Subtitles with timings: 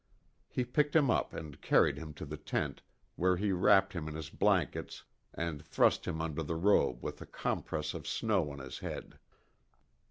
[0.49, 2.81] He picked him up and carried him to the tent
[3.17, 7.27] where he wrapped him in his blankets and thrust him under the robe with a
[7.27, 9.19] compress of snow on his head.